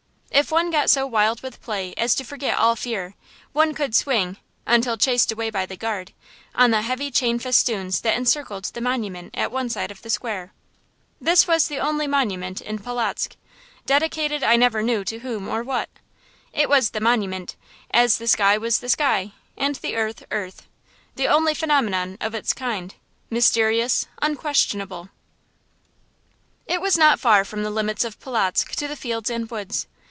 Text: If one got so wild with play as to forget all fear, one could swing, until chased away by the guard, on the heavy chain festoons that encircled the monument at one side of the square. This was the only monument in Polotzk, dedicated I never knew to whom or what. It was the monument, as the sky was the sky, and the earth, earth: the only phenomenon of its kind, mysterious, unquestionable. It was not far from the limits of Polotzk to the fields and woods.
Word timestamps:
If 0.33 0.49
one 0.49 0.71
got 0.71 0.89
so 0.89 1.05
wild 1.05 1.41
with 1.41 1.61
play 1.61 1.93
as 1.97 2.15
to 2.15 2.23
forget 2.23 2.57
all 2.57 2.75
fear, 2.77 3.15
one 3.51 3.73
could 3.75 3.93
swing, 3.93 4.37
until 4.65 4.95
chased 4.97 5.29
away 5.31 5.49
by 5.49 5.65
the 5.65 5.75
guard, 5.75 6.13
on 6.55 6.71
the 6.71 6.81
heavy 6.83 7.11
chain 7.11 7.37
festoons 7.37 7.99
that 8.01 8.15
encircled 8.15 8.63
the 8.65 8.79
monument 8.79 9.35
at 9.37 9.51
one 9.51 9.69
side 9.69 9.91
of 9.91 10.01
the 10.01 10.09
square. 10.09 10.53
This 11.19 11.47
was 11.47 11.67
the 11.67 11.77
only 11.79 12.07
monument 12.07 12.61
in 12.61 12.79
Polotzk, 12.79 13.35
dedicated 13.85 14.41
I 14.41 14.55
never 14.55 14.81
knew 14.81 15.03
to 15.03 15.19
whom 15.19 15.49
or 15.49 15.63
what. 15.63 15.89
It 16.53 16.69
was 16.69 16.91
the 16.91 17.01
monument, 17.01 17.55
as 17.91 18.17
the 18.17 18.27
sky 18.27 18.57
was 18.57 18.79
the 18.79 18.89
sky, 18.89 19.33
and 19.57 19.75
the 19.75 19.95
earth, 19.97 20.23
earth: 20.31 20.65
the 21.17 21.27
only 21.27 21.53
phenomenon 21.53 22.17
of 22.21 22.33
its 22.33 22.53
kind, 22.53 22.95
mysterious, 23.29 24.07
unquestionable. 24.21 25.09
It 26.67 26.79
was 26.81 26.97
not 26.97 27.19
far 27.19 27.43
from 27.43 27.63
the 27.63 27.69
limits 27.69 28.05
of 28.05 28.19
Polotzk 28.21 28.73
to 28.77 28.87
the 28.87 28.95
fields 28.97 29.29
and 29.29 29.51
woods. 29.51 29.87